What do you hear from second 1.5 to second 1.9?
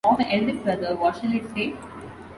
say?